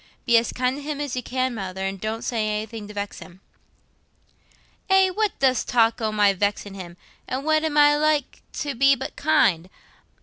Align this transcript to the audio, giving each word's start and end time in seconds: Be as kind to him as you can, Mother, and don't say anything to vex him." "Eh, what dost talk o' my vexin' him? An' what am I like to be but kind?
Be 0.25 0.35
as 0.39 0.51
kind 0.51 0.77
to 0.77 0.81
him 0.81 0.99
as 0.99 1.15
you 1.15 1.21
can, 1.21 1.53
Mother, 1.53 1.85
and 1.85 2.01
don't 2.01 2.23
say 2.23 2.47
anything 2.47 2.87
to 2.87 2.93
vex 2.95 3.19
him." 3.19 3.39
"Eh, 4.89 5.11
what 5.11 5.37
dost 5.37 5.69
talk 5.69 6.01
o' 6.01 6.11
my 6.11 6.33
vexin' 6.33 6.73
him? 6.73 6.97
An' 7.27 7.43
what 7.43 7.63
am 7.63 7.77
I 7.77 7.95
like 7.97 8.41
to 8.53 8.73
be 8.73 8.95
but 8.95 9.15
kind? 9.15 9.69